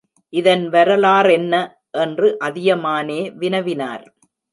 இதன் 0.33 0.63
வரலாறென்ன? 0.69 1.53
என்று 1.97 2.37
அதியமானே 2.43 3.19
வினவினார். 3.39 4.05